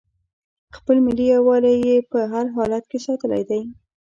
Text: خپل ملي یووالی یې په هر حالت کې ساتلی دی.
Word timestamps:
خپل 0.75 0.95
ملي 1.05 1.25
یووالی 1.33 1.75
یې 1.87 1.97
په 2.11 2.19
هر 2.31 2.45
حالت 2.55 2.83
کې 2.91 2.99
ساتلی 3.05 3.41
دی. 3.49 3.61